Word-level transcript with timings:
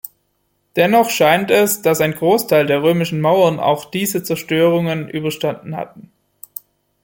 Dennoch 0.77 1.11
scheint 1.11 1.51
es, 1.51 1.83
dass 1.83 2.01
ein 2.01 2.15
Großteil 2.15 2.65
der 2.65 2.81
römischen 2.81 3.21
Mauern 3.21 3.59
auch 3.59 3.85
diese 3.85 4.23
Zerstörungen 4.23 5.07
überstanden 5.07 5.75
hatten. 5.77 6.11